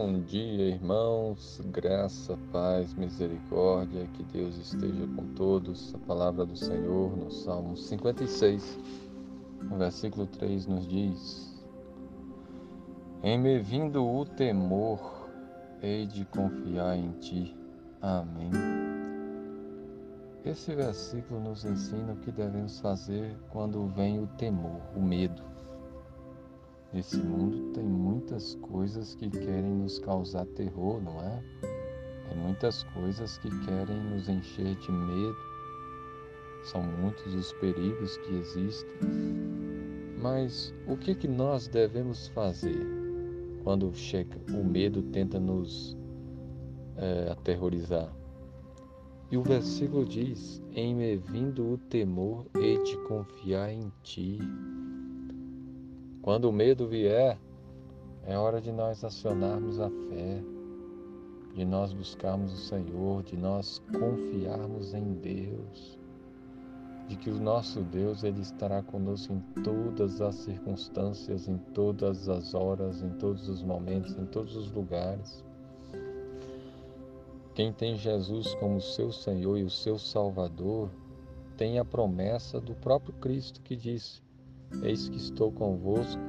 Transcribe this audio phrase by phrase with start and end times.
[0.00, 1.60] Bom dia, irmãos.
[1.72, 4.06] Graça, paz, misericórdia.
[4.14, 5.92] Que Deus esteja com todos.
[5.92, 8.78] A palavra do Senhor no Salmo 56,
[9.60, 11.64] no versículo 3 nos diz:
[13.24, 15.28] Em me vindo o temor,
[15.82, 17.56] hei de confiar em ti.
[18.00, 18.52] Amém.
[20.44, 25.47] Esse versículo nos ensina o que devemos fazer quando vem o temor, o medo.
[26.92, 31.42] Nesse mundo tem muitas coisas que querem nos causar terror, não é?
[32.28, 35.36] Tem muitas coisas que querem nos encher de medo.
[36.64, 38.98] São muitos os perigos que existem.
[40.20, 42.86] Mas o que que nós devemos fazer
[43.62, 45.96] quando chega o medo tenta nos
[46.96, 48.10] é, aterrorizar?
[49.30, 54.38] E o versículo diz: Em me vindo o temor, hei de confiar em ti.
[56.28, 57.38] Quando o medo vier,
[58.26, 60.42] é hora de nós acionarmos a fé,
[61.54, 65.98] de nós buscarmos o Senhor, de nós confiarmos em Deus,
[67.06, 72.52] de que o nosso Deus ele estará conosco em todas as circunstâncias, em todas as
[72.52, 75.42] horas, em todos os momentos, em todos os lugares.
[77.54, 80.90] Quem tem Jesus como seu Senhor e o seu Salvador,
[81.56, 84.27] tem a promessa do próprio Cristo que disse:
[84.82, 86.20] Eis que estou convosco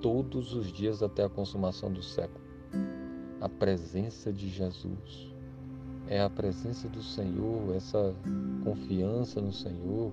[0.00, 2.44] todos os dias até a consumação do século.
[3.40, 5.32] A presença de Jesus
[6.08, 8.14] é a presença do Senhor, essa
[8.64, 10.12] confiança no Senhor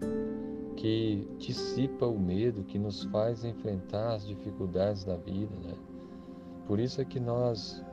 [0.76, 5.56] que dissipa o medo, que nos faz enfrentar as dificuldades da vida.
[5.64, 5.74] Né?
[6.68, 7.84] Por isso é que nós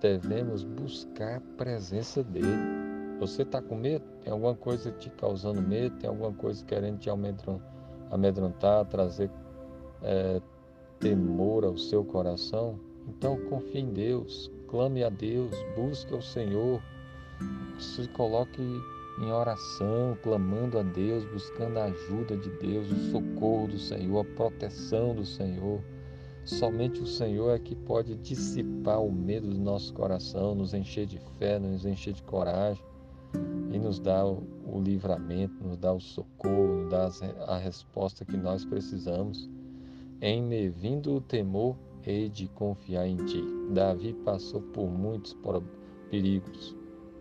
[0.00, 2.46] devemos buscar a presença dele.
[3.18, 4.04] Você está com medo?
[4.22, 5.96] Tem alguma coisa te causando medo?
[5.96, 7.58] Tem alguma coisa querendo te aumentar?
[8.14, 9.28] Amedrontar, trazer
[10.00, 10.40] é,
[11.00, 16.80] temor ao seu coração, então confie em Deus, clame a Deus, busque ao Senhor,
[17.78, 18.62] se coloque
[19.20, 24.36] em oração, clamando a Deus, buscando a ajuda de Deus, o socorro do Senhor, a
[24.36, 25.80] proteção do Senhor.
[26.44, 31.18] Somente o Senhor é que pode dissipar o medo do nosso coração, nos encher de
[31.38, 32.82] fé, nos encher de coragem
[33.70, 37.10] e nos dá o, o livramento, nos dá o socorro, nos dá
[37.46, 39.50] a resposta que nós precisamos.
[40.20, 43.42] Em me vindo o temor, hei de confiar em ti.
[43.70, 45.36] Davi passou por muitos
[46.10, 46.76] perigos.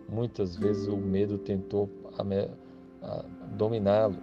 [0.08, 1.90] Muitas vezes o medo tentou
[3.58, 4.18] dominá-lo,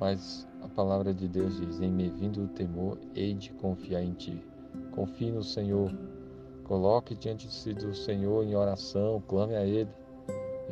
[0.00, 4.14] mas a palavra de Deus diz: Em me vindo o temor, hei de confiar em
[4.14, 4.42] ti.
[4.92, 5.92] Confie no Senhor.
[6.64, 9.88] Coloque diante de si do Senhor em oração, clame a Ele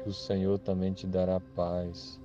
[0.06, 2.20] o Senhor também te dará paz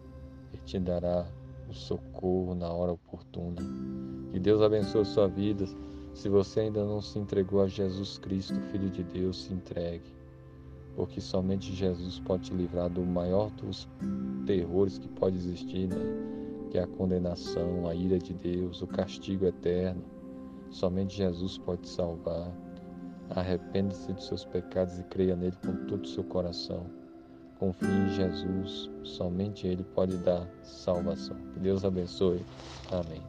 [0.54, 1.26] e te dará
[1.68, 3.62] o socorro na hora oportuna.
[4.32, 5.66] Que Deus abençoe a sua vida.
[6.14, 10.14] Se você ainda não se entregou a Jesus Cristo, Filho de Deus, se entregue.
[10.96, 13.88] Porque somente Jesus pode te livrar do maior dos
[14.46, 15.98] terrores que pode existir, né?
[16.70, 20.04] que é a condenação, a ira de Deus, o castigo eterno.
[20.70, 22.52] Somente Jesus pode te salvar.
[23.30, 27.01] Arrependa-se dos seus pecados e creia nele com todo o seu coração.
[27.62, 31.38] Confie em Jesus, somente Ele pode dar salvação.
[31.54, 32.44] Que Deus abençoe.
[32.92, 33.22] Amém.